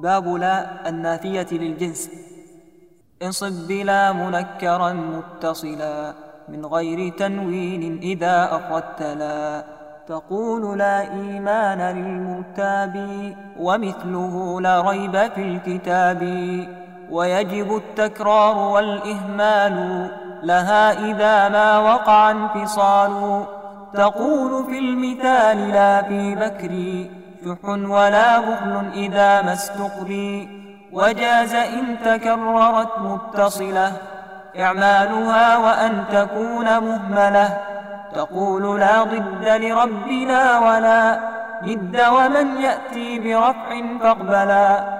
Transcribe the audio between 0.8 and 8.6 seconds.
النافية للجنس. انصب بلا منكرا متصلا من غير تنوين إذا